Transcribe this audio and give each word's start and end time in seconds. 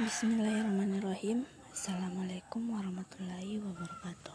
Bismillahirrahmanirrahim. 0.00 1.44
Assalamualaikum 1.76 2.72
warahmatullahi 2.72 3.60
wabarakatuh. 3.60 4.32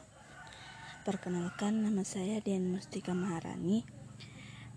Perkenalkan 1.01 1.81
nama 1.81 2.05
saya 2.05 2.37
Dian 2.37 2.69
Mustika 2.69 3.17
Maharani 3.17 3.81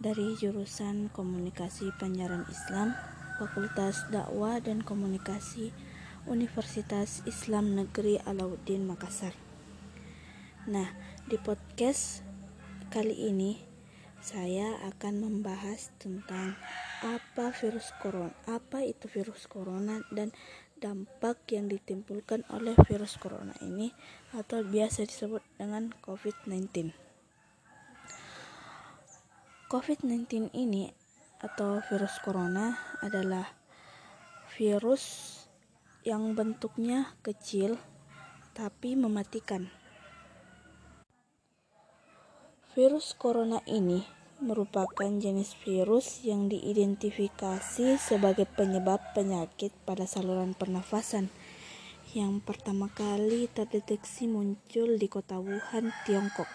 Dari 0.01 0.33
jurusan 0.41 1.13
Komunikasi 1.13 1.93
Penyiaran 2.01 2.49
Islam 2.49 2.97
Fakultas 3.37 4.09
Dakwah 4.09 4.65
dan 4.65 4.81
Komunikasi 4.81 5.77
Universitas 6.25 7.21
Islam 7.29 7.77
Negeri 7.77 8.17
Alauddin 8.25 8.89
Makassar. 8.89 9.37
Nah, 10.73 10.89
di 11.29 11.37
podcast 11.37 12.25
kali 12.89 13.29
ini 13.29 13.61
saya 14.25 14.81
akan 14.89 15.21
membahas 15.21 15.93
tentang 16.01 16.57
apa 16.99 17.55
virus 17.55 17.95
corona, 18.03 18.35
apa 18.51 18.83
itu 18.83 19.07
virus 19.07 19.47
corona 19.47 20.03
dan 20.11 20.35
dampak 20.79 21.43
yang 21.51 21.67
ditimbulkan 21.67 22.47
oleh 22.55 22.79
virus 22.87 23.19
corona 23.19 23.53
ini 23.61 23.91
atau 24.31 24.63
biasa 24.63 25.03
disebut 25.05 25.43
dengan 25.59 25.91
COVID-19. 26.01 26.95
COVID-19 29.69 30.55
ini 30.55 30.89
atau 31.43 31.83
virus 31.87 32.17
corona 32.25 32.79
adalah 33.05 33.53
virus 34.57 35.35
yang 36.07 36.33
bentuknya 36.33 37.13
kecil 37.21 37.77
tapi 38.57 38.95
mematikan. 38.95 39.69
Virus 42.73 43.13
corona 43.19 43.61
ini 43.67 44.18
merupakan 44.39 45.11
jenis 45.19 45.59
virus 45.67 46.23
yang 46.23 46.47
diidentifikasi 46.47 47.99
sebagai 47.99 48.47
penyebab 48.47 49.03
penyakit 49.13 49.75
pada 49.83 50.07
saluran 50.07 50.55
pernafasan 50.55 51.31
yang 52.17 52.41
pertama 52.41 52.89
kali 52.89 53.53
terdeteksi 53.53 54.25
muncul 54.33 54.97
di 54.97 55.13
kota 55.13 55.37
Wuhan, 55.37 55.93
Tiongkok. 56.09 56.49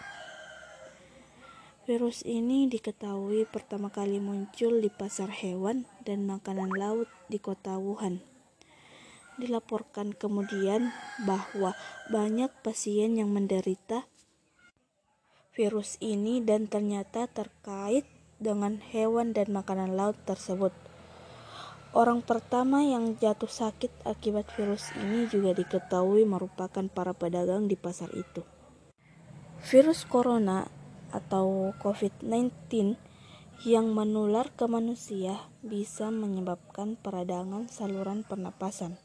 Virus 1.86 2.26
ini 2.26 2.66
diketahui 2.66 3.46
pertama 3.46 3.92
kali 3.92 4.18
muncul 4.18 4.82
di 4.82 4.90
pasar 4.90 5.30
hewan 5.30 5.86
dan 6.02 6.26
makanan 6.26 6.74
laut 6.74 7.06
di 7.30 7.38
kota 7.38 7.78
Wuhan. 7.78 8.18
Dilaporkan 9.38 10.16
kemudian 10.16 10.90
bahwa 11.22 11.78
banyak 12.10 12.50
pasien 12.66 13.14
yang 13.14 13.30
menderita 13.30 14.10
virus 15.54 15.94
ini 16.02 16.42
dan 16.42 16.66
ternyata 16.66 17.30
terkait 17.30 18.02
dengan 18.42 18.82
hewan 18.90 19.30
dan 19.30 19.54
makanan 19.54 19.94
laut 19.94 20.18
tersebut. 20.26 20.74
Orang 21.94 22.26
pertama 22.26 22.82
yang 22.82 23.14
jatuh 23.22 23.46
sakit 23.46 24.02
akibat 24.02 24.50
virus 24.58 24.90
ini 24.98 25.30
juga 25.30 25.54
diketahui 25.54 26.26
merupakan 26.26 26.82
para 26.90 27.14
pedagang 27.14 27.70
di 27.70 27.78
pasar 27.78 28.10
itu. 28.18 28.42
Virus 29.62 30.02
corona 30.02 30.66
atau 31.14 31.70
COVID-19 31.78 32.98
yang 33.62 33.94
menular 33.94 34.50
ke 34.50 34.66
manusia 34.66 35.38
bisa 35.62 36.10
menyebabkan 36.10 36.98
peradangan 36.98 37.70
saluran 37.70 38.26
pernapasan. 38.26 38.98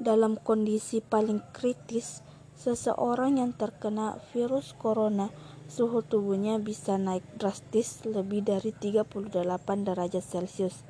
Dalam 0.00 0.40
kondisi 0.40 1.04
paling 1.04 1.44
kritis, 1.52 2.24
Seseorang 2.58 3.38
yang 3.38 3.54
terkena 3.54 4.18
virus 4.34 4.74
corona, 4.74 5.30
suhu 5.70 6.02
tubuhnya 6.02 6.58
bisa 6.58 6.98
naik 6.98 7.22
drastis 7.38 8.02
lebih 8.02 8.42
dari 8.42 8.74
38 8.74 9.86
derajat 9.86 10.24
Celcius. 10.26 10.82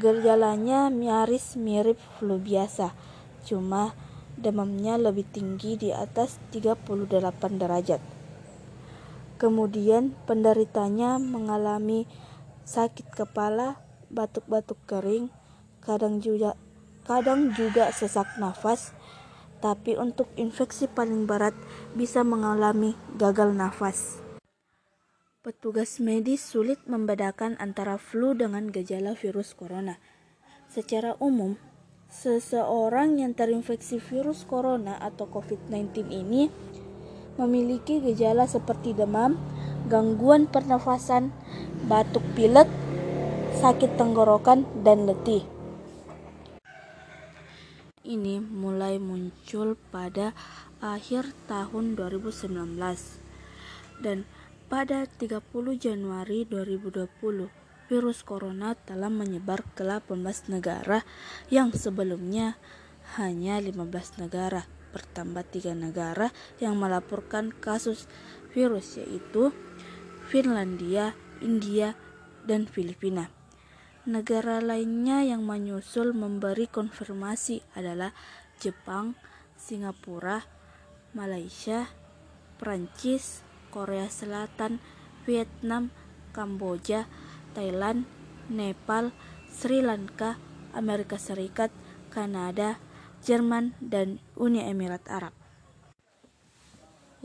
Gejalanya 0.00 0.88
nyaris 0.88 1.60
mirip 1.60 2.00
flu 2.16 2.40
biasa, 2.40 2.96
cuma 3.44 3.92
demamnya 4.40 4.96
lebih 4.96 5.28
tinggi 5.28 5.76
di 5.76 5.92
atas 5.92 6.40
38 6.48 7.60
derajat. 7.60 8.00
Kemudian 9.36 10.16
penderitanya 10.24 11.20
mengalami 11.20 12.08
sakit 12.64 13.12
kepala, 13.12 13.76
batuk-batuk 14.08 14.80
kering, 14.88 15.28
kadang 15.84 16.24
juga 16.24 16.56
kadang 17.04 17.52
juga 17.52 17.92
sesak 17.92 18.40
nafas, 18.40 18.96
tapi 19.58 19.96
untuk 19.96 20.28
infeksi 20.36 20.86
paling 20.86 21.24
berat 21.24 21.56
bisa 21.96 22.22
mengalami 22.22 22.94
gagal 23.16 23.52
nafas. 23.56 24.20
Petugas 25.40 26.02
medis 26.02 26.42
sulit 26.42 26.82
membedakan 26.90 27.54
antara 27.62 27.96
flu 28.02 28.34
dengan 28.34 28.66
gejala 28.68 29.14
virus 29.14 29.54
corona. 29.54 30.02
Secara 30.66 31.14
umum, 31.22 31.54
seseorang 32.10 33.22
yang 33.22 33.32
terinfeksi 33.32 34.02
virus 34.02 34.42
corona 34.42 34.98
atau 34.98 35.30
COVID-19 35.30 36.10
ini 36.10 36.50
memiliki 37.38 38.02
gejala 38.02 38.50
seperti 38.50 38.90
demam, 38.90 39.38
gangguan 39.86 40.50
pernafasan, 40.50 41.30
batuk 41.86 42.26
pilek, 42.34 42.66
sakit 43.62 43.94
tenggorokan, 43.94 44.66
dan 44.82 45.06
letih 45.06 45.55
ini 48.06 48.38
mulai 48.38 49.02
muncul 49.02 49.74
pada 49.90 50.30
akhir 50.78 51.34
tahun 51.50 51.98
2019 51.98 52.78
dan 53.98 54.22
pada 54.70 55.10
30 55.18 55.42
Januari 55.74 56.46
2020 56.46 57.10
virus 57.86 58.18
corona 58.22 58.74
telah 58.74 59.10
menyebar 59.10 59.62
ke 59.74 59.82
18 59.82 60.14
negara 60.50 61.02
yang 61.50 61.74
sebelumnya 61.74 62.58
hanya 63.18 63.58
15 63.58 64.22
negara 64.22 64.66
bertambah 64.94 65.44
tiga 65.52 65.76
negara 65.76 66.32
yang 66.62 66.78
melaporkan 66.78 67.52
kasus 67.52 68.08
virus 68.56 68.96
yaitu 68.96 69.52
Finlandia, 70.26 71.14
India, 71.38 71.94
dan 72.48 72.66
Filipina. 72.66 73.30
Negara 74.06 74.62
lainnya 74.62 75.26
yang 75.26 75.42
menyusul 75.42 76.14
memberi 76.14 76.70
konfirmasi 76.70 77.66
adalah 77.74 78.14
Jepang, 78.62 79.18
Singapura, 79.58 80.46
Malaysia, 81.10 81.90
Prancis, 82.54 83.42
Korea 83.74 84.06
Selatan, 84.06 84.78
Vietnam, 85.26 85.90
Kamboja, 86.30 87.10
Thailand, 87.50 88.06
Nepal, 88.46 89.10
Sri 89.50 89.82
Lanka, 89.82 90.38
Amerika 90.70 91.18
Serikat, 91.18 91.74
Kanada, 92.14 92.78
Jerman, 93.26 93.74
dan 93.82 94.22
Uni 94.38 94.62
Emirat 94.62 95.02
Arab. 95.10 95.34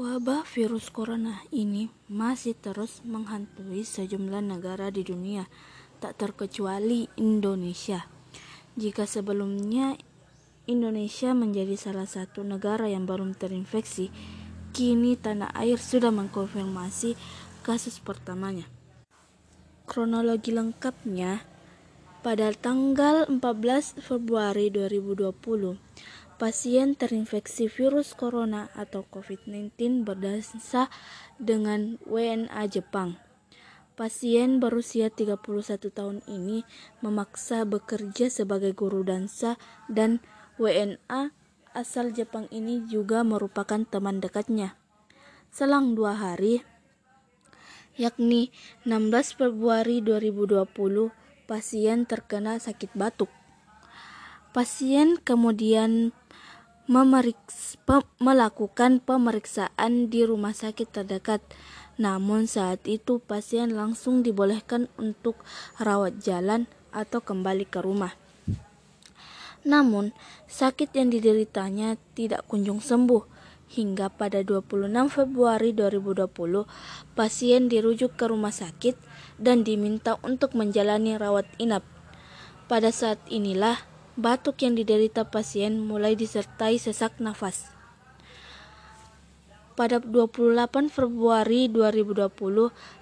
Wabah 0.02 0.50
virus 0.50 0.90
corona 0.90 1.46
ini 1.54 1.94
masih 2.10 2.58
terus 2.58 3.06
menghantui 3.06 3.86
sejumlah 3.86 4.42
negara 4.42 4.90
di 4.90 5.06
dunia 5.06 5.46
tak 6.02 6.18
terkecuali 6.18 7.06
Indonesia. 7.22 8.10
Jika 8.74 9.06
sebelumnya 9.06 9.94
Indonesia 10.66 11.38
menjadi 11.38 11.78
salah 11.78 12.10
satu 12.10 12.42
negara 12.42 12.90
yang 12.90 13.06
belum 13.06 13.38
terinfeksi, 13.38 14.10
kini 14.74 15.14
tanah 15.14 15.54
air 15.54 15.78
sudah 15.78 16.10
mengkonfirmasi 16.10 17.14
kasus 17.62 18.02
pertamanya. 18.02 18.66
Kronologi 19.86 20.50
lengkapnya, 20.50 21.46
pada 22.26 22.50
tanggal 22.58 23.30
14 23.30 24.02
Februari 24.02 24.74
2020, 24.74 25.78
pasien 26.42 26.98
terinfeksi 26.98 27.70
virus 27.70 28.18
corona 28.18 28.74
atau 28.74 29.06
COVID-19 29.06 30.02
berdasar 30.02 30.90
dengan 31.38 32.02
WNA 32.10 32.66
Jepang 32.66 33.31
Pasien 34.02 34.58
berusia 34.58 35.14
31 35.14 35.46
tahun 35.94 36.26
ini 36.26 36.66
memaksa 37.06 37.70
bekerja 37.70 38.34
sebagai 38.34 38.74
guru 38.74 39.06
dansa 39.06 39.62
dan 39.94 40.26
WNA 40.58 41.30
asal 41.78 42.10
Jepang 42.10 42.50
ini 42.50 42.82
juga 42.90 43.22
merupakan 43.22 43.86
teman 43.86 44.18
dekatnya. 44.18 44.74
Selang 45.54 45.94
dua 45.94 46.18
hari, 46.18 46.66
yakni 47.94 48.50
16 48.90 49.38
Februari 49.38 50.02
2020, 50.02 50.66
pasien 51.46 52.10
terkena 52.10 52.58
sakit 52.58 52.98
batuk. 52.98 53.30
Pasien 54.50 55.22
kemudian 55.22 56.10
melakukan 58.18 58.98
pemeriksaan 58.98 60.10
di 60.10 60.26
rumah 60.26 60.58
sakit 60.58 60.90
terdekat 60.90 61.46
namun 62.00 62.48
saat 62.48 62.84
itu 62.88 63.20
pasien 63.20 63.76
langsung 63.76 64.24
dibolehkan 64.24 64.88
untuk 64.96 65.40
rawat 65.80 66.20
jalan 66.24 66.70
atau 66.92 67.20
kembali 67.24 67.68
ke 67.68 67.80
rumah. 67.84 68.16
Namun, 69.62 70.10
sakit 70.50 70.90
yang 70.98 71.14
dideritanya 71.14 71.96
tidak 72.18 72.50
kunjung 72.50 72.82
sembuh 72.82 73.24
hingga 73.72 74.12
pada 74.12 74.44
26 74.44 74.92
Februari 75.08 75.72
2020 75.72 76.28
pasien 77.16 77.72
dirujuk 77.72 78.20
ke 78.20 78.28
rumah 78.28 78.52
sakit 78.52 79.00
dan 79.40 79.64
diminta 79.64 80.20
untuk 80.28 80.58
menjalani 80.58 81.16
rawat 81.16 81.48
inap. 81.56 81.88
Pada 82.68 82.92
saat 82.92 83.22
inilah 83.32 83.80
batuk 84.20 84.60
yang 84.66 84.76
diderita 84.76 85.24
pasien 85.24 85.80
mulai 85.80 86.20
disertai 86.20 86.76
sesak 86.76 87.16
nafas. 87.24 87.81
Pada 89.82 89.98
28 89.98 90.94
Februari 90.94 91.66
2020, 91.66 92.30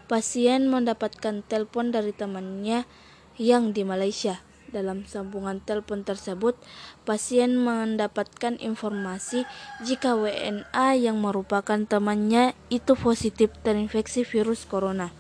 pasien 0.08 0.72
mendapatkan 0.72 1.44
telepon 1.44 1.92
dari 1.92 2.16
temannya 2.16 2.88
yang 3.36 3.76
di 3.76 3.84
Malaysia. 3.84 4.40
Dalam 4.72 5.04
sambungan 5.04 5.60
telepon 5.60 6.08
tersebut, 6.08 6.56
pasien 7.04 7.60
mendapatkan 7.60 8.56
informasi 8.64 9.44
jika 9.84 10.16
WNA 10.16 10.96
yang 10.96 11.20
merupakan 11.20 11.84
temannya 11.84 12.56
itu 12.72 12.96
positif 12.96 13.52
terinfeksi 13.60 14.24
virus 14.24 14.64
corona. 14.64 15.12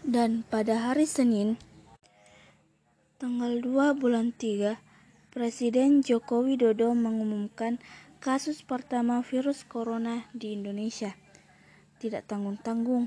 Dan 0.00 0.48
pada 0.48 0.88
hari 0.88 1.04
Senin, 1.04 1.60
tanggal 3.20 3.60
2 3.60 3.92
bulan 3.92 4.32
3, 4.32 4.80
Presiden 5.36 6.00
Joko 6.00 6.48
Widodo 6.48 6.96
mengumumkan 6.96 7.76
kasus 8.26 8.66
pertama 8.66 9.22
virus 9.22 9.62
corona 9.62 10.26
di 10.34 10.58
Indonesia. 10.58 11.14
Tidak 12.02 12.26
tanggung-tanggung, 12.26 13.06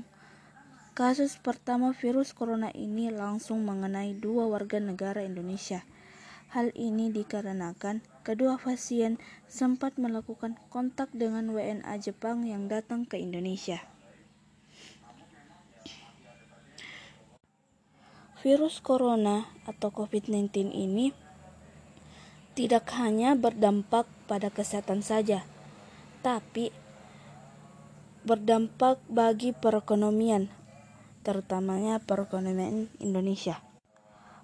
Kasus 0.96 1.36
pertama 1.36 1.92
virus 1.92 2.32
corona 2.32 2.72
ini 2.72 3.12
langsung 3.12 3.62
mengenai 3.68 4.16
dua 4.16 4.48
warga 4.48 4.80
negara 4.80 5.20
Indonesia. 5.20 5.84
Hal 6.56 6.72
ini 6.72 7.12
dikarenakan 7.12 8.00
kedua 8.24 8.56
pasien 8.56 9.20
sempat 9.44 10.00
melakukan 10.00 10.56
kontak 10.72 11.12
dengan 11.12 11.52
WNA 11.52 11.94
Jepang 12.00 12.48
yang 12.48 12.66
datang 12.66 13.04
ke 13.04 13.20
Indonesia. 13.20 13.80
Virus 18.40 18.80
corona 18.80 19.52
atau 19.68 19.92
COVID-19 19.92 20.72
ini 20.72 21.12
tidak 22.60 22.92
hanya 23.00 23.32
berdampak 23.32 24.04
pada 24.28 24.52
kesehatan 24.52 25.00
saja, 25.00 25.48
tapi 26.20 26.68
berdampak 28.20 29.00
bagi 29.08 29.56
perekonomian 29.56 30.52
terutamanya 31.24 32.04
perekonomian 32.04 32.92
Indonesia. 33.00 33.64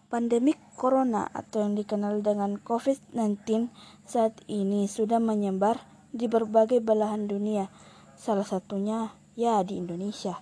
Pandemi 0.08 0.56
corona 0.80 1.28
atau 1.28 1.60
yang 1.68 1.76
dikenal 1.76 2.24
dengan 2.24 2.56
COVID-19 2.56 3.68
saat 4.08 4.32
ini 4.48 4.88
sudah 4.88 5.20
menyebar 5.20 5.84
di 6.08 6.24
berbagai 6.24 6.80
belahan 6.80 7.28
dunia, 7.28 7.68
salah 8.16 8.48
satunya 8.48 9.12
ya 9.36 9.60
di 9.60 9.76
Indonesia. 9.76 10.40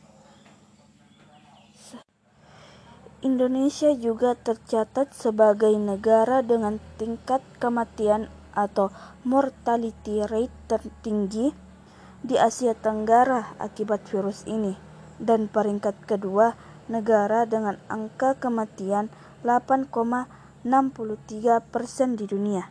Indonesia 3.24 3.88
juga 3.96 4.36
tercatat 4.36 5.16
sebagai 5.16 5.72
negara 5.80 6.44
dengan 6.44 6.76
tingkat 7.00 7.40
kematian 7.56 8.28
atau 8.52 8.92
mortality 9.24 10.20
rate 10.28 10.52
tertinggi 10.68 11.56
di 12.20 12.36
Asia 12.36 12.76
Tenggara 12.76 13.56
akibat 13.56 14.04
virus 14.12 14.44
ini 14.44 14.76
dan 15.16 15.48
peringkat 15.48 16.04
kedua 16.04 16.52
negara 16.92 17.48
dengan 17.48 17.80
angka 17.88 18.36
kematian 18.36 19.08
8,63 19.40 20.68
persen 21.72 22.20
di 22.20 22.28
dunia. 22.28 22.68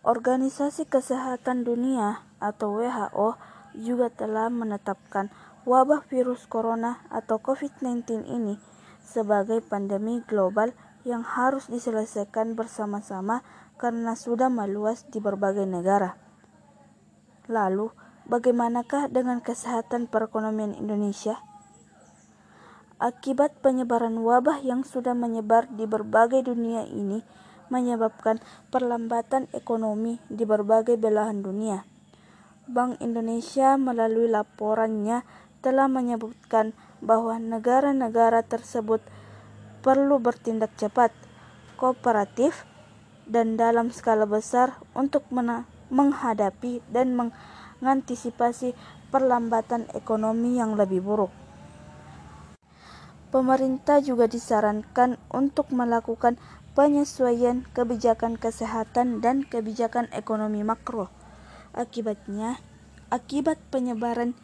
Organisasi 0.00 0.88
Kesehatan 0.88 1.68
Dunia 1.68 2.24
atau 2.40 2.80
WHO 2.80 3.36
juga 3.76 4.08
telah 4.08 4.48
menetapkan 4.48 5.28
wabah 5.64 6.04
virus 6.08 6.44
corona 6.46 7.04
atau 7.08 7.40
COVID-19 7.40 8.28
ini 8.28 8.60
sebagai 9.00 9.64
pandemi 9.64 10.22
global 10.24 10.76
yang 11.02 11.24
harus 11.24 11.66
diselesaikan 11.66 12.54
bersama-sama 12.54 13.40
karena 13.80 14.12
sudah 14.12 14.52
meluas 14.52 15.08
di 15.08 15.18
berbagai 15.18 15.64
negara. 15.64 16.20
Lalu, 17.48 17.90
Bagaimanakah 18.30 19.10
dengan 19.10 19.42
kesehatan 19.42 20.06
perekonomian 20.06 20.78
Indonesia? 20.78 21.42
Akibat 23.02 23.58
penyebaran 23.58 24.22
wabah 24.22 24.62
yang 24.62 24.86
sudah 24.86 25.18
menyebar 25.18 25.66
di 25.66 25.82
berbagai 25.82 26.46
dunia 26.46 26.86
ini 26.86 27.26
menyebabkan 27.74 28.38
perlambatan 28.70 29.50
ekonomi 29.50 30.22
di 30.30 30.46
berbagai 30.46 30.94
belahan 30.94 31.42
dunia. 31.42 31.82
Bank 32.70 33.02
Indonesia 33.02 33.74
melalui 33.74 34.30
laporannya 34.30 35.26
telah 35.60 35.88
menyebutkan 35.88 36.72
bahwa 37.00 37.36
negara-negara 37.40 38.44
tersebut 38.44 39.00
perlu 39.80 40.20
bertindak 40.20 40.72
cepat, 40.76 41.12
kooperatif, 41.80 42.68
dan 43.24 43.54
dalam 43.54 43.94
skala 43.94 44.26
besar 44.26 44.76
untuk 44.92 45.24
menghadapi 45.88 46.84
dan 46.90 47.14
meng 47.14 47.30
mengantisipasi 47.80 48.76
perlambatan 49.08 49.88
ekonomi 49.96 50.60
yang 50.60 50.76
lebih 50.76 51.00
buruk. 51.00 51.32
Pemerintah 53.32 54.04
juga 54.04 54.28
disarankan 54.28 55.16
untuk 55.32 55.72
melakukan 55.72 56.36
penyesuaian 56.76 57.64
kebijakan 57.72 58.36
kesehatan 58.36 59.24
dan 59.24 59.48
kebijakan 59.48 60.12
ekonomi 60.12 60.60
makro. 60.60 61.08
Akibatnya, 61.72 62.60
akibat 63.08 63.56
penyebaran 63.70 64.34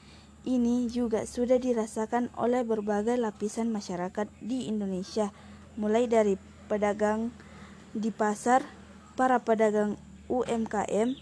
ini 0.47 0.87
juga 0.87 1.27
sudah 1.27 1.59
dirasakan 1.59 2.31
oleh 2.39 2.63
berbagai 2.63 3.19
lapisan 3.19 3.69
masyarakat 3.75 4.31
di 4.39 4.71
Indonesia, 4.71 5.35
mulai 5.75 6.07
dari 6.07 6.39
pedagang 6.71 7.35
di 7.91 8.15
pasar, 8.15 8.63
para 9.19 9.43
pedagang 9.43 9.99
UMKM, 10.31 11.19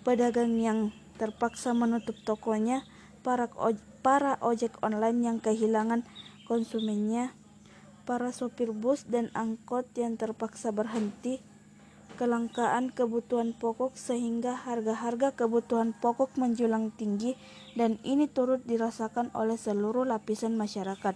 pedagang 0.00 0.56
yang 0.56 0.96
terpaksa 1.20 1.76
menutup 1.76 2.16
tokonya, 2.24 2.88
para, 3.20 3.52
para 4.00 4.40
ojek 4.40 4.72
online 4.80 5.20
yang 5.20 5.38
kehilangan 5.44 6.08
konsumennya, 6.48 7.36
para 8.08 8.32
sopir 8.32 8.72
bus 8.72 9.04
dan 9.04 9.28
angkot 9.36 9.84
yang 9.92 10.16
terpaksa 10.16 10.72
berhenti, 10.72 11.44
kelangkaan 12.18 12.90
kebutuhan 12.90 13.54
pokok 13.54 13.94
sehingga 13.94 14.58
harga-harga 14.66 15.38
kebutuhan 15.38 15.94
pokok 15.94 16.34
menjulang 16.34 16.90
tinggi 16.90 17.38
dan 17.78 18.02
ini 18.02 18.26
turut 18.26 18.66
dirasakan 18.66 19.30
oleh 19.38 19.54
seluruh 19.54 20.02
lapisan 20.02 20.58
masyarakat, 20.58 21.14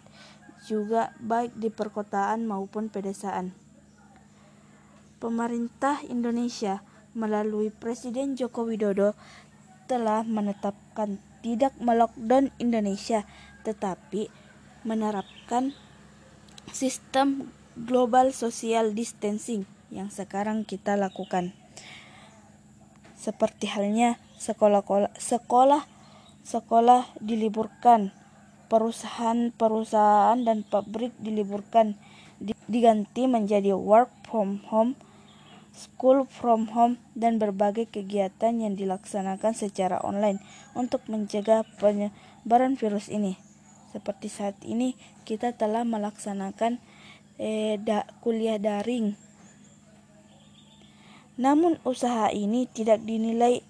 juga 0.70 1.10
baik 1.18 1.58
di 1.58 1.74
perkotaan 1.74 2.46
maupun 2.46 2.86
pedesaan. 2.86 3.50
Pemerintah 5.18 6.06
Indonesia 6.06 6.86
melalui 7.18 7.74
Presiden 7.74 8.38
Joko 8.38 8.62
Widodo 8.62 9.18
telah 9.90 10.22
menetapkan 10.22 11.18
tidak 11.42 11.74
melockdown 11.82 12.54
Indonesia, 12.62 13.26
tetapi 13.66 14.30
menerapkan 14.86 15.74
sistem 16.70 17.50
global 17.74 18.30
social 18.30 18.94
distancing 18.94 19.66
yang 19.92 20.08
sekarang 20.08 20.64
kita 20.64 20.96
lakukan. 20.96 21.52
Seperti 23.14 23.68
halnya 23.68 24.16
sekolah 24.40 24.82
sekolah 25.20 25.84
sekolah 26.42 27.06
diliburkan, 27.20 28.10
perusahaan-perusahaan 28.66 30.40
dan 30.42 30.64
pabrik 30.64 31.14
diliburkan 31.20 31.94
diganti 32.66 33.30
menjadi 33.30 33.76
work 33.76 34.10
from 34.26 34.64
home 34.66 34.98
school 35.72 36.28
from 36.28 36.68
home, 36.76 37.00
dan 37.16 37.40
berbagai 37.40 37.88
kegiatan 37.88 38.52
yang 38.60 38.76
dilaksanakan 38.76 39.56
secara 39.56 39.98
online 40.04 40.38
untuk 40.76 41.02
mencegah 41.08 41.64
penyebaran 41.80 42.76
virus 42.76 43.08
ini. 43.08 43.40
Seperti 43.90 44.28
saat 44.28 44.56
ini, 44.64 44.96
kita 45.24 45.56
telah 45.56 45.84
melaksanakan 45.84 46.80
eh, 47.40 47.80
da, 47.80 48.04
kuliah 48.20 48.60
daring. 48.60 49.16
Namun 51.42 51.82
usaha 51.82 52.30
ini 52.30 52.70
tidak 52.70 53.02
dinilai 53.02 53.66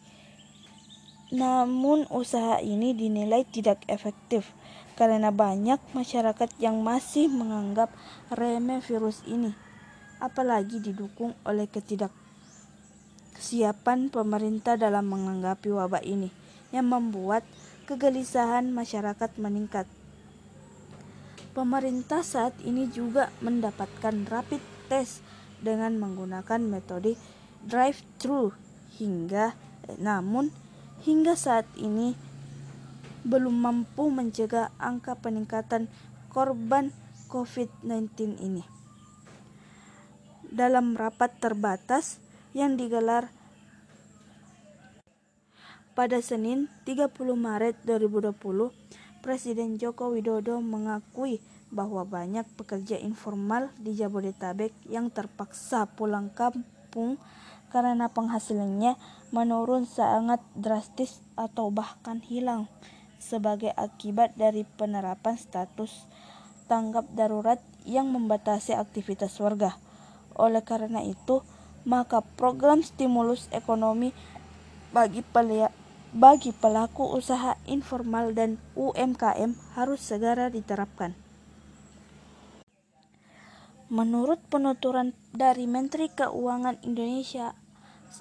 namun 1.33 2.05
usaha 2.13 2.61
ini 2.61 2.93
dinilai 2.93 3.49
tidak 3.49 3.81
efektif 3.89 4.53
karena 5.01 5.33
banyak 5.33 5.81
masyarakat 5.97 6.53
yang 6.61 6.85
masih 6.85 7.33
menganggap 7.33 7.89
remeh 8.29 8.85
virus 8.85 9.25
ini 9.25 9.57
apalagi 10.21 10.79
didukung 10.79 11.35
oleh 11.49 11.65
ketidaksiapan 11.73 14.13
pemerintah 14.13 14.77
dalam 14.77 15.09
menanggapi 15.09 15.73
wabah 15.73 16.05
ini 16.05 16.29
yang 16.69 16.93
membuat 16.93 17.49
kegelisahan 17.91 18.71
masyarakat 18.71 19.35
meningkat. 19.37 19.85
Pemerintah 21.53 22.25
saat 22.25 22.57
ini 22.65 22.89
juga 22.89 23.29
mendapatkan 23.45 24.25
rapid 24.31 24.63
test 24.89 25.21
dengan 25.61 26.01
menggunakan 26.01 26.65
metode 26.65 27.13
drive-thru 27.67 28.55
hingga 28.99 29.55
eh, 29.89 29.99
namun 29.99 30.51
hingga 31.03 31.35
saat 31.35 31.67
ini 31.79 32.15
belum 33.23 33.55
mampu 33.55 34.11
mencegah 34.11 34.75
angka 34.83 35.15
peningkatan 35.19 35.87
korban 36.31 36.91
COVID-19 37.31 38.39
ini. 38.43 38.63
dalam 40.53 40.93
rapat 40.93 41.33
terbatas 41.41 42.21
yang 42.53 42.77
digelar 42.77 43.33
pada 45.97 46.21
Senin 46.21 46.69
30 46.85 47.09
Maret 47.33 47.81
2020, 47.89 48.37
Presiden 49.25 49.81
Joko 49.81 50.13
Widodo 50.13 50.61
mengakui 50.61 51.41
bahwa 51.73 52.05
banyak 52.05 52.45
pekerja 52.53 53.01
informal 53.01 53.73
di 53.81 53.97
Jabodetabek 53.97 54.77
yang 54.93 55.09
terpaksa 55.09 55.89
pulang 55.89 56.29
kampung 56.29 57.17
karena 57.73 58.13
penghasilannya 58.13 59.01
menurun 59.33 59.89
sangat 59.89 60.45
drastis 60.53 61.25
atau 61.41 61.73
bahkan 61.73 62.21
hilang 62.21 62.69
sebagai 63.17 63.73
akibat 63.73 64.37
dari 64.37 64.69
penerapan 64.77 65.41
status 65.41 66.05
tanggap 66.69 67.09
darurat 67.17 67.59
yang 67.89 68.13
membatasi 68.13 68.77
aktivitas 68.77 69.41
warga. 69.41 69.81
Oleh 70.37 70.61
karena 70.61 71.01
itu, 71.01 71.41
maka 71.89 72.21
program 72.37 72.85
stimulus 72.85 73.49
ekonomi 73.51 74.13
bagi 74.93 75.25
pelia 75.25 75.73
bagi 76.13 76.53
pelaku 76.53 77.09
usaha 77.17 77.57
informal 77.65 78.37
dan 78.37 78.61
UMKM 78.77 79.57
harus 79.73 80.01
segera 80.05 80.53
diterapkan. 80.53 81.17
Menurut 83.89 84.37
penuturan 84.53 85.17
dari 85.33 85.65
Menteri 85.65 86.13
Keuangan 86.13 86.81
Indonesia 86.85 87.57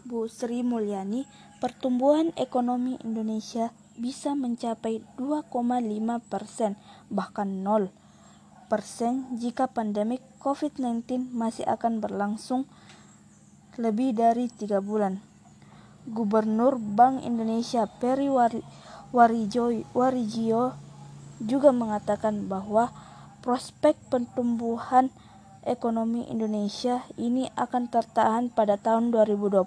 Bu 0.07 0.31
Sri 0.31 0.63
Mulyani, 0.63 1.27
pertumbuhan 1.59 2.31
ekonomi 2.39 2.95
Indonesia 3.03 3.75
bisa 3.99 4.31
mencapai 4.33 5.03
2,5 5.19 5.51
persen, 6.31 6.79
bahkan 7.11 7.63
0 7.65 7.91
persen 8.71 9.27
jika 9.35 9.67
pandemi 9.67 10.23
COVID-19 10.39 11.35
masih 11.35 11.67
akan 11.67 11.99
berlangsung 11.99 12.63
lebih 13.75 14.15
dari 14.15 14.47
tiga 14.47 14.79
bulan. 14.79 15.19
Gubernur 16.07 16.79
Bank 16.79 17.27
Indonesia 17.27 17.83
Peri 17.85 18.31
Warijio 19.91 20.71
juga 21.43 21.69
mengatakan 21.75 22.47
bahwa 22.47 22.95
prospek 23.43 23.99
pertumbuhan 24.07 25.11
ekonomi 25.65 26.25
Indonesia 26.29 27.05
ini 27.17 27.49
akan 27.53 27.89
tertahan 27.89 28.49
pada 28.49 28.77
tahun 28.81 29.13
2020 29.13 29.65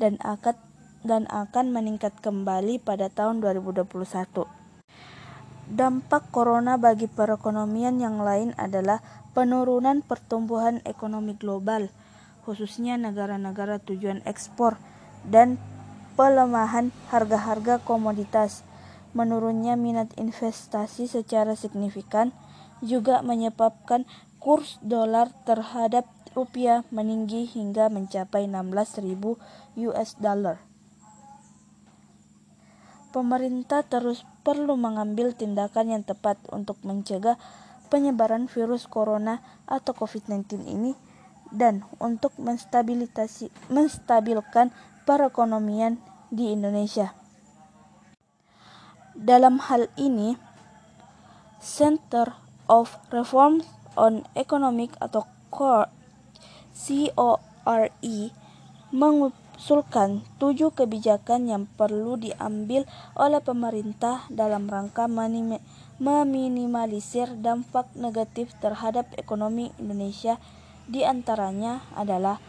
dan 0.00 0.16
akan 0.24 0.56
dan 1.02 1.26
akan 1.26 1.74
meningkat 1.74 2.14
kembali 2.22 2.78
pada 2.78 3.10
tahun 3.10 3.42
2021. 3.42 4.46
Dampak 5.72 6.30
corona 6.30 6.78
bagi 6.78 7.10
perekonomian 7.10 7.98
yang 7.98 8.22
lain 8.22 8.54
adalah 8.54 9.02
penurunan 9.34 10.04
pertumbuhan 10.04 10.84
ekonomi 10.86 11.34
global, 11.34 11.90
khususnya 12.46 12.94
negara-negara 13.00 13.82
tujuan 13.82 14.22
ekspor, 14.28 14.78
dan 15.26 15.58
pelemahan 16.14 16.94
harga-harga 17.10 17.80
komoditas. 17.82 18.62
Menurunnya 19.12 19.76
minat 19.76 20.08
investasi 20.16 21.04
secara 21.04 21.52
signifikan 21.52 22.32
juga 22.80 23.20
menyebabkan 23.20 24.08
kurs 24.42 24.82
dolar 24.82 25.30
terhadap 25.46 26.02
rupiah 26.34 26.82
meninggi 26.90 27.46
hingga 27.46 27.86
mencapai 27.86 28.50
16.000 28.50 29.38
US 29.86 30.10
dollar. 30.18 30.58
Pemerintah 33.14 33.86
terus 33.86 34.26
perlu 34.42 34.74
mengambil 34.74 35.30
tindakan 35.30 35.94
yang 35.94 36.02
tepat 36.02 36.42
untuk 36.50 36.82
mencegah 36.82 37.38
penyebaran 37.86 38.50
virus 38.50 38.90
corona 38.90 39.44
atau 39.70 39.94
COVID-19 39.94 40.64
ini 40.66 40.98
dan 41.52 41.86
untuk 42.02 42.32
menstabilkan 43.70 44.72
perekonomian 45.04 46.00
di 46.32 46.56
Indonesia. 46.56 47.12
Dalam 49.12 49.60
hal 49.60 49.92
ini, 50.00 50.40
Center 51.60 52.32
of 52.64 52.96
Reform 53.12 53.60
on 53.96 54.24
Economic 54.36 54.94
atau 54.98 55.26
CORE 55.52 55.88
mengusulkan 58.92 60.20
tujuh 60.36 60.72
kebijakan 60.76 61.48
yang 61.48 61.64
perlu 61.64 62.20
diambil 62.20 62.84
oleh 63.16 63.40
pemerintah 63.40 64.28
dalam 64.28 64.68
rangka 64.68 65.08
meminimalisir 66.02 67.32
dampak 67.40 67.88
negatif 67.96 68.52
terhadap 68.60 69.08
ekonomi 69.16 69.72
Indonesia. 69.80 70.36
Di 70.84 71.08
antaranya 71.08 71.80
adalah 71.96 72.42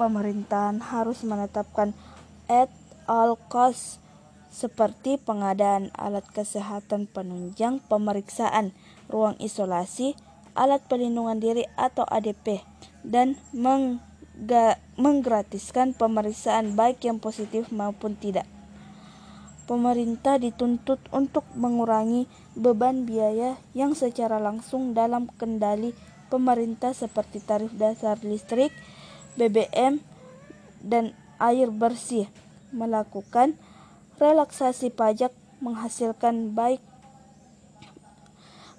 pemerintahan 0.00 0.82
harus 0.82 1.22
menetapkan 1.22 1.94
at 2.50 2.72
all 3.06 3.38
cost 3.46 4.02
seperti 4.52 5.16
pengadaan 5.16 5.88
alat 5.96 6.28
kesehatan 6.28 7.08
penunjang 7.08 7.80
pemeriksaan, 7.88 8.76
ruang 9.08 9.36
isolasi, 9.40 10.12
alat 10.52 10.84
pelindungan 10.88 11.40
diri 11.40 11.64
atau 11.74 12.04
ADP 12.08 12.60
dan 13.02 13.36
menggratiskan 14.96 15.92
pemeriksaan 15.96 16.76
baik 16.76 17.04
yang 17.04 17.18
positif 17.20 17.68
maupun 17.72 18.16
tidak. 18.16 18.46
Pemerintah 19.62 20.36
dituntut 20.42 20.98
untuk 21.14 21.46
mengurangi 21.54 22.26
beban 22.58 23.06
biaya 23.06 23.56
yang 23.72 23.94
secara 23.94 24.42
langsung 24.42 24.92
dalam 24.92 25.30
kendali 25.38 25.94
pemerintah 26.28 26.92
seperti 26.92 27.40
tarif 27.40 27.70
dasar 27.76 28.18
listrik, 28.26 28.74
BBM, 29.38 30.02
dan 30.82 31.14
air 31.38 31.70
bersih, 31.70 32.26
melakukan 32.74 33.54
relaksasi 34.18 34.90
pajak 34.90 35.30
menghasilkan 35.62 36.58
baik 36.58 36.82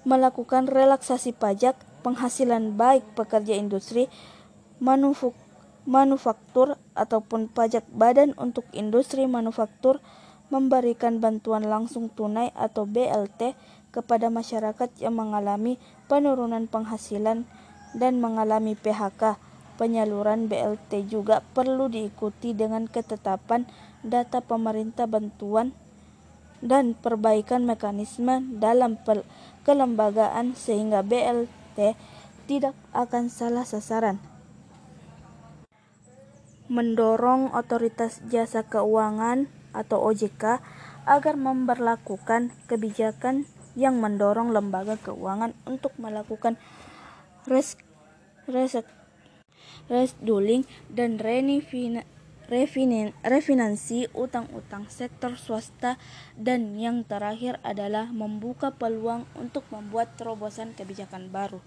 melakukan 0.04 0.68
relaksasi 0.68 1.32
pajak 1.32 1.76
penghasilan 2.04 2.76
baik 2.76 3.02
pekerja 3.16 3.56
industri, 3.56 4.12
manufaktur 5.84 6.76
ataupun 6.92 7.48
pajak 7.48 7.88
badan 7.88 8.36
untuk 8.36 8.68
industri 8.76 9.24
manufaktur, 9.24 10.04
memberikan 10.52 11.18
bantuan 11.24 11.64
langsung 11.64 12.12
tunai 12.12 12.52
atau 12.52 12.84
BLT 12.84 13.56
kepada 13.88 14.28
masyarakat 14.28 14.92
yang 15.00 15.16
mengalami 15.16 15.80
penurunan 16.06 16.68
penghasilan 16.68 17.48
dan 17.96 18.12
mengalami 18.20 18.76
PHK. 18.76 19.40
Penyaluran 19.74 20.46
BLT 20.46 21.10
juga 21.10 21.42
perlu 21.42 21.90
diikuti 21.90 22.54
dengan 22.54 22.86
ketetapan 22.86 23.66
data 24.06 24.38
pemerintah 24.38 25.10
bantuan 25.10 25.74
dan 26.62 26.94
perbaikan 26.94 27.66
mekanisme 27.66 28.54
dalam 28.62 28.94
kelembagaan 29.64 30.52
sehingga 30.52 31.00
BLT 31.00 31.96
tidak 32.44 32.76
akan 32.92 33.32
salah 33.32 33.64
sasaran. 33.64 34.20
Mendorong 36.68 37.52
otoritas 37.52 38.20
jasa 38.28 38.64
keuangan 38.64 39.48
atau 39.76 40.00
OJK 40.00 40.60
agar 41.04 41.34
memperlakukan 41.36 42.52
kebijakan 42.68 43.44
yang 43.74 43.98
mendorong 44.00 44.54
lembaga 44.54 44.96
keuangan 44.96 45.52
untuk 45.66 45.92
melakukan 46.00 46.56
res, 47.44 47.76
res, 48.48 48.80
rescheduling 49.90 50.64
dan 50.88 51.18
refinansi 52.48 54.12
utang-utang 54.12 54.88
sektor 54.92 55.36
swasta 55.40 55.96
dan 56.36 56.76
yang 56.76 57.04
terakhir 57.04 57.60
adalah 57.64 58.10
membuka 58.12 58.72
peluang 58.74 59.24
untuk 59.36 59.64
membuat 59.72 60.16
terobosan 60.20 60.76
kebijakan 60.76 61.32
baru. 61.32 61.60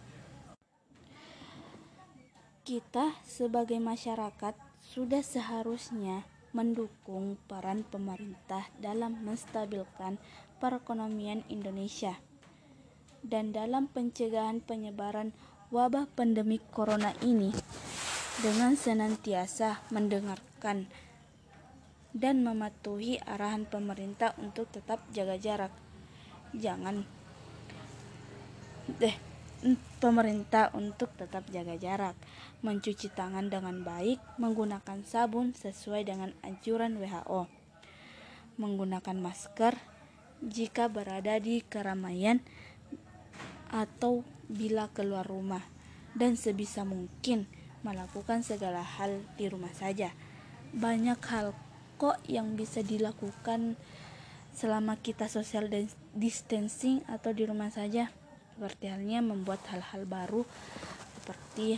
Kita 2.67 3.15
sebagai 3.24 3.79
masyarakat 3.79 4.53
sudah 4.84 5.24
seharusnya 5.24 6.27
mendukung 6.51 7.39
peran 7.48 7.88
pemerintah 7.88 8.67
dalam 8.81 9.24
menstabilkan 9.24 10.19
perekonomian 10.60 11.48
Indonesia 11.48 12.19
dan 13.24 13.51
dalam 13.55 13.88
pencegahan 13.91 14.63
penyebaran 14.63 15.31
wabah 15.69 16.07
pandemi 16.15 16.63
corona 16.72 17.12
ini 17.22 17.51
dengan 18.39 18.77
senantiasa 18.77 19.84
mendengarkan 19.91 20.56
dan 22.17 22.36
mematuhi 22.41 23.21
arahan 23.24 23.69
pemerintah 23.69 24.33
untuk 24.41 24.67
tetap 24.74 25.03
jaga 25.13 25.38
jarak. 25.38 25.74
Jangan 26.55 27.05
deh 28.88 29.15
pemerintah 29.97 30.69
untuk 30.77 31.09
tetap 31.17 31.50
jaga 31.50 31.75
jarak, 31.75 32.15
mencuci 32.62 33.09
tangan 33.09 33.50
dengan 33.50 33.81
baik, 33.81 34.21
menggunakan 34.38 35.01
sabun 35.03 35.57
sesuai 35.57 36.05
dengan 36.05 36.31
anjuran 36.45 36.95
WHO, 37.01 37.50
menggunakan 38.62 39.17
masker 39.17 39.74
jika 40.45 40.86
berada 40.88 41.41
di 41.41 41.65
keramaian 41.65 42.45
atau 43.74 44.21
bila 44.47 44.88
keluar 44.93 45.25
rumah, 45.25 45.65
dan 46.13 46.38
sebisa 46.38 46.86
mungkin 46.86 47.50
melakukan 47.81 48.45
segala 48.45 48.86
hal 48.86 49.25
di 49.36 49.50
rumah 49.50 49.74
saja. 49.74 50.13
Banyak 50.74 51.19
hal 51.29 51.53
kok 51.97 52.19
yang 52.29 52.53
bisa 52.59 52.86
dilakukan 52.86 53.75
selama 54.57 54.97
kita 54.97 55.29
social 55.29 55.69
distancing 56.17 57.05
atau 57.05 57.29
di 57.29 57.45
rumah 57.45 57.69
saja. 57.69 58.09
Seperti 58.57 58.89
halnya 58.89 59.21
membuat 59.21 59.62
hal-hal 59.69 60.09
baru 60.09 60.41
seperti 61.21 61.77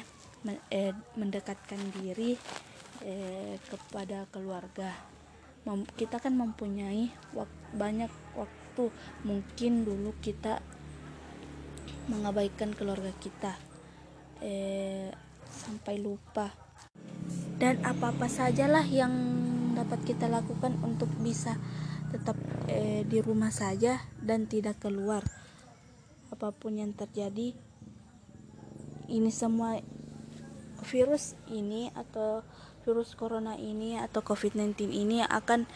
eh, 0.72 0.96
mendekatkan 1.19 1.79
diri 2.00 2.39
eh, 3.03 3.60
kepada 3.67 4.29
keluarga. 4.31 4.96
Kita 6.00 6.24
kan 6.24 6.39
mempunyai 6.39 7.12
banyak 7.75 8.12
waktu. 8.34 8.86
Mungkin 9.27 9.84
dulu 9.84 10.15
kita 10.24 10.63
mengabaikan 12.08 12.72
keluarga 12.74 13.12
kita 13.19 13.53
eh, 14.39 15.12
sampai 15.51 16.00
lupa 16.00 16.69
dan 17.60 17.84
apa-apa 17.84 18.32
sajalah 18.32 18.88
yang 18.88 19.12
dapat 19.75 20.00
kita 20.08 20.32
lakukan 20.32 20.80
untuk 20.80 21.12
bisa 21.20 21.60
tetap 22.10 22.39
eh, 22.72 23.04
di 23.04 23.20
rumah 23.20 23.51
saja 23.51 24.00
dan 24.18 24.48
tidak 24.48 24.80
keluar. 24.80 25.22
Apa 26.32 26.56
pun 26.56 26.80
yang 26.80 26.96
terjadi 26.96 27.54
ini 29.12 29.30
semua 29.30 29.78
virus 30.88 31.36
ini 31.51 31.92
atau 31.92 32.42
virus 32.88 33.13
corona 33.13 33.60
ini 33.60 34.00
atau 34.00 34.24
covid-19 34.24 34.89
ini 34.89 35.20
akan 35.22 35.68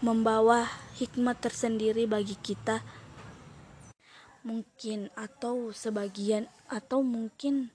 membawa 0.00 0.66
hikmat 0.96 1.42
tersendiri 1.42 2.06
bagi 2.06 2.38
kita. 2.38 2.80
Mungkin 4.42 5.10
atau 5.14 5.70
sebagian 5.70 6.50
atau 6.66 7.02
mungkin 7.02 7.70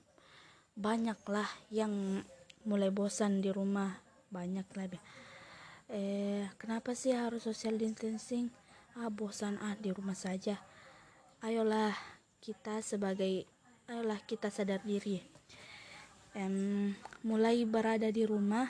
banyaklah 0.76 1.48
yang 1.72 2.24
mulai 2.68 2.92
bosan 2.92 3.40
di 3.40 3.48
rumah 3.48 3.96
banyak 4.28 4.68
lah 4.76 4.86
eh 5.88 6.44
kenapa 6.60 6.92
sih 6.92 7.16
harus 7.16 7.48
social 7.48 7.80
distancing 7.80 8.52
ah 9.00 9.08
bosan 9.08 9.56
ah 9.64 9.72
di 9.80 9.88
rumah 9.88 10.12
saja 10.12 10.60
ayolah 11.40 11.96
kita 12.44 12.84
sebagai 12.84 13.48
ayolah 13.88 14.20
kita 14.28 14.52
sadar 14.52 14.84
diri 14.84 15.24
em, 16.36 16.92
mulai 17.24 17.64
berada 17.64 18.12
di 18.12 18.28
rumah 18.28 18.68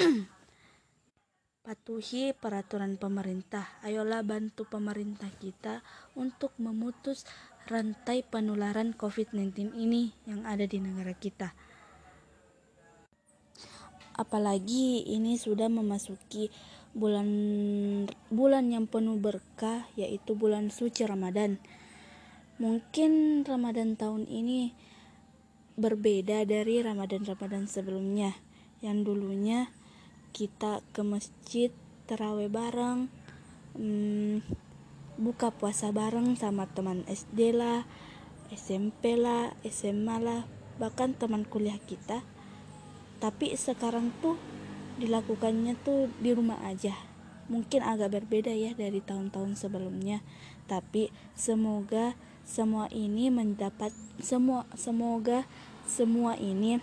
patuhi 1.70 2.34
peraturan 2.34 2.96
pemerintah. 2.96 3.78
Ayolah 3.86 4.24
bantu 4.26 4.66
pemerintah 4.66 5.30
kita 5.38 5.86
untuk 6.18 6.50
memutus 6.58 7.28
rantai 7.70 8.26
penularan 8.26 8.96
COVID-19 8.96 9.76
ini 9.78 10.10
yang 10.26 10.42
ada 10.48 10.66
di 10.66 10.82
negara 10.82 11.14
kita. 11.14 11.54
Apalagi 14.20 15.08
ini 15.08 15.40
sudah 15.40 15.72
memasuki 15.72 16.52
bulan 16.92 17.24
bulan 18.28 18.68
yang 18.68 18.84
penuh 18.84 19.16
berkah 19.16 19.88
yaitu 19.96 20.36
bulan 20.36 20.68
suci 20.68 21.08
Ramadan. 21.08 21.56
Mungkin 22.60 23.40
Ramadan 23.48 23.96
tahun 23.96 24.28
ini 24.28 24.76
berbeda 25.80 26.44
dari 26.44 26.84
Ramadan-Ramadan 26.84 27.64
sebelumnya 27.64 28.36
yang 28.84 29.00
dulunya 29.00 29.72
kita 30.36 30.84
ke 30.92 31.00
masjid 31.00 31.72
terawih 32.04 32.52
bareng 32.52 33.08
hmm, 33.80 34.44
buka 35.16 35.48
puasa 35.52 35.88
bareng 35.88 36.36
sama 36.36 36.68
teman 36.68 37.08
SD 37.08 37.56
lah 37.56 37.88
SMP 38.52 39.16
lah 39.16 39.56
SMA 39.64 40.16
lah 40.20 40.42
bahkan 40.76 41.16
teman 41.16 41.48
kuliah 41.48 41.80
kita 41.80 42.20
tapi 43.20 43.52
sekarang 43.54 44.10
tuh 44.24 44.40
dilakukannya 44.96 45.76
tuh 45.80 46.08
di 46.18 46.32
rumah 46.32 46.60
aja. 46.66 46.96
Mungkin 47.52 47.84
agak 47.84 48.16
berbeda 48.20 48.50
ya 48.54 48.72
dari 48.72 49.04
tahun-tahun 49.04 49.60
sebelumnya. 49.60 50.24
Tapi 50.66 51.12
semoga 51.36 52.16
semua 52.42 52.88
ini 52.90 53.28
mendapat 53.28 53.92
semua 54.18 54.66
semoga 54.74 55.44
semua 55.84 56.34
ini 56.40 56.80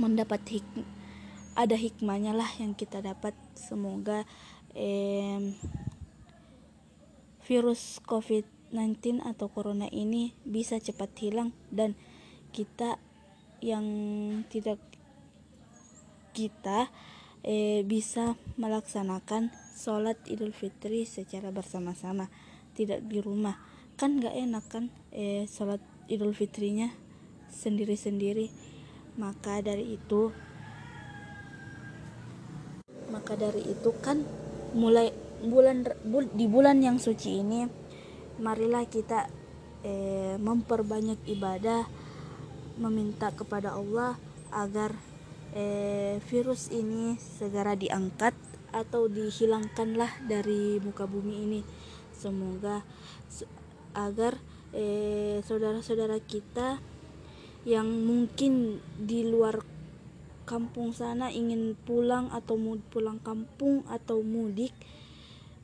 mendapat 0.00 0.40
hikmah 0.48 0.98
ada 1.58 1.74
hikmahnya 1.74 2.30
lah 2.38 2.46
yang 2.62 2.78
kita 2.78 3.02
dapat. 3.02 3.34
Semoga 3.58 4.22
eh, 4.78 5.58
virus 7.42 7.98
COVID-19 8.06 9.26
atau 9.26 9.50
corona 9.50 9.90
ini 9.90 10.38
bisa 10.46 10.78
cepat 10.78 11.10
hilang 11.18 11.50
dan 11.74 11.98
kita 12.54 13.02
yang 13.58 13.82
tidak 14.46 14.78
kita 16.32 16.90
eh, 17.46 17.82
bisa 17.86 18.34
melaksanakan 18.58 19.52
sholat 19.78 20.18
Idul 20.26 20.52
Fitri 20.52 21.06
secara 21.06 21.54
bersama-sama 21.54 22.26
tidak 22.74 23.06
di 23.06 23.18
rumah. 23.22 23.58
Kan 23.98 24.22
gak 24.22 24.34
enak 24.34 24.64
kan 24.70 24.84
eh, 25.10 25.46
sholat 25.50 25.82
Idul 26.06 26.34
Fitrinya 26.34 26.90
sendiri-sendiri. 27.50 28.50
Maka 29.18 29.58
dari 29.62 29.98
itu 29.98 30.30
maka 33.08 33.40
dari 33.40 33.64
itu 33.64 33.90
kan 34.04 34.20
mulai 34.76 35.08
bulan 35.40 35.80
di 36.36 36.44
bulan 36.44 36.84
yang 36.84 37.00
suci 37.00 37.40
ini 37.40 37.64
marilah 38.38 38.84
kita 38.84 39.26
eh, 39.82 40.36
memperbanyak 40.36 41.24
ibadah 41.26 41.88
meminta 42.78 43.32
kepada 43.34 43.74
Allah 43.74 44.14
agar 44.54 44.94
eh, 45.54 46.20
virus 46.28 46.68
ini 46.72 47.16
segera 47.16 47.78
diangkat 47.78 48.34
atau 48.72 49.08
dihilangkanlah 49.08 50.24
dari 50.28 50.80
muka 50.80 51.08
bumi 51.08 51.34
ini. 51.48 51.60
Semoga 52.12 52.84
agar 53.96 54.36
eh, 54.72 55.40
saudara-saudara 55.44 56.20
kita 56.20 56.82
yang 57.64 57.88
mungkin 57.88 58.80
di 58.96 59.24
luar 59.28 59.60
kampung 60.48 60.96
sana 60.96 61.28
ingin 61.28 61.76
pulang 61.84 62.32
atau 62.32 62.56
mau 62.56 62.80
pulang 62.88 63.20
kampung 63.20 63.84
atau 63.84 64.24
mudik 64.24 64.72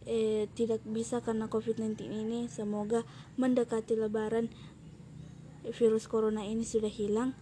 eh, 0.04 0.44
tidak 0.52 0.84
bisa 0.84 1.24
karena 1.24 1.48
COVID-19 1.48 2.04
ini 2.04 2.40
semoga 2.52 3.08
mendekati 3.40 3.96
lebaran 3.96 4.52
virus 5.72 6.04
corona 6.04 6.44
ini 6.44 6.68
sudah 6.68 6.92
hilang 6.92 7.32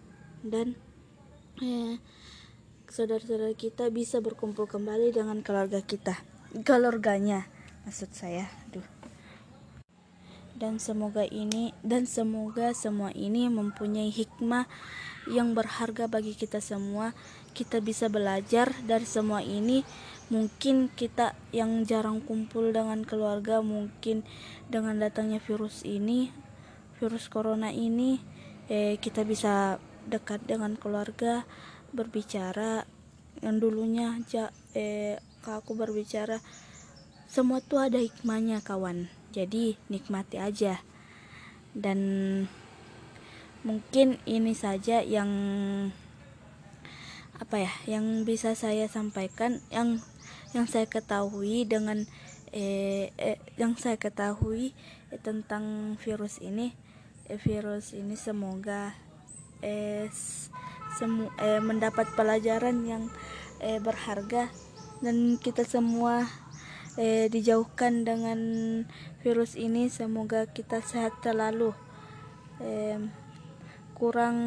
dan 0.46 0.78
eh, 1.58 1.98
saudara-saudara 2.92 3.56
kita 3.56 3.88
bisa 3.88 4.20
berkumpul 4.20 4.68
kembali 4.68 5.16
dengan 5.16 5.40
keluarga 5.40 5.80
kita 5.80 6.12
keluarganya 6.60 7.48
maksud 7.88 8.12
saya 8.12 8.52
aduh 8.68 8.84
dan 10.60 10.76
semoga 10.76 11.24
ini 11.24 11.72
dan 11.80 12.04
semoga 12.04 12.76
semua 12.76 13.08
ini 13.16 13.48
mempunyai 13.48 14.12
hikmah 14.12 14.68
yang 15.24 15.54
berharga 15.56 16.06
bagi 16.06 16.38
kita 16.38 16.62
semua. 16.62 17.14
Kita 17.50 17.82
bisa 17.82 18.06
belajar 18.06 18.70
dari 18.86 19.02
semua 19.02 19.42
ini. 19.42 19.82
Mungkin 20.30 20.86
kita 20.94 21.34
yang 21.50 21.82
jarang 21.82 22.22
kumpul 22.22 22.70
dengan 22.70 23.02
keluarga, 23.02 23.58
mungkin 23.58 24.22
dengan 24.70 25.02
datangnya 25.02 25.42
virus 25.42 25.82
ini, 25.82 26.30
virus 27.02 27.26
corona 27.26 27.74
ini, 27.74 28.22
eh, 28.70 29.02
kita 29.02 29.26
bisa 29.26 29.82
dekat 30.06 30.42
dengan 30.46 30.78
keluarga, 30.78 31.42
berbicara. 31.92 32.88
Yang 33.40 33.56
dulunya 33.64 34.20
ja, 34.28 34.52
eh, 34.76 35.16
aku 35.44 35.72
berbicara, 35.76 36.40
semua 37.28 37.64
tuh 37.64 37.80
ada 37.80 37.96
hikmahnya 38.00 38.60
kawan. 38.60 39.08
Jadi 39.32 39.80
nikmati 39.88 40.36
aja. 40.36 40.80
Dan 41.72 42.00
mungkin 43.62 44.18
ini 44.26 44.52
saja 44.52 45.00
yang 45.00 45.30
apa 47.38 47.58
ya 47.58 47.72
yang 47.98 48.22
bisa 48.22 48.54
saya 48.54 48.86
sampaikan 48.86 49.58
yang 49.70 49.98
yang 50.54 50.68
saya 50.70 50.86
ketahui 50.86 51.66
dengan 51.66 52.06
eh, 52.54 53.10
eh 53.18 53.38
yang 53.58 53.74
saya 53.74 53.98
ketahui 53.98 54.76
eh, 55.10 55.18
tentang 55.18 55.96
virus 55.98 56.38
ini 56.38 56.76
eh, 57.26 57.40
virus 57.40 57.96
ini 57.96 58.14
semoga 58.14 58.94
eh 59.64 60.06
semu 60.96 61.32
eh, 61.40 61.60
mendapat 61.62 62.08
pelajaran 62.12 62.84
yang 62.84 63.08
eh, 63.62 63.78
berharga 63.78 64.52
dan 65.02 65.36
kita 65.40 65.66
semua 65.66 66.26
eh, 66.96 67.26
dijauhkan 67.32 68.04
dengan 68.04 68.38
virus 69.24 69.58
ini 69.58 69.88
semoga 69.88 70.46
kita 70.50 70.82
sehat 70.82 71.18
selalu. 71.22 71.74
Eh, 72.62 72.98
kurang 73.98 74.38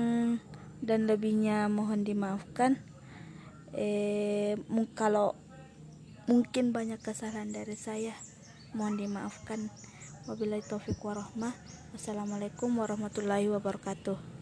dan 0.83 1.07
lebihnya 1.07 1.67
mohon 1.71 2.03
dimaafkan. 2.03 2.79
Eh 3.75 4.55
kalau 4.95 5.35
mungkin 6.27 6.71
banyak 6.71 6.99
kesalahan 7.03 7.51
dari 7.51 7.75
saya 7.75 8.15
mohon 8.75 8.99
dimaafkan. 8.99 9.71
Wabillahi 10.25 10.65
taufiq 10.65 10.99
warahmah. 10.99 11.53
Wassalamualaikum 11.95 12.75
warahmatullahi 12.75 13.47
wabarakatuh 13.47 14.34